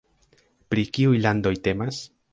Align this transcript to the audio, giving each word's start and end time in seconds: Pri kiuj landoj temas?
Pri 0.73 0.85
kiuj 0.97 1.19
landoj 1.27 1.53
temas? 1.69 2.05